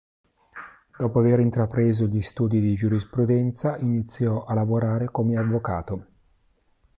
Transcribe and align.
Dopo 0.97 1.19
aver 1.19 1.39
intrapreso 1.41 2.07
gli 2.07 2.23
studi 2.23 2.59
di 2.59 2.73
giurisprudenza 2.73 3.77
iniziò 3.77 4.45
a 4.45 4.55
lavorare 4.55 5.11
come 5.11 5.37
avvocato. 5.37 6.05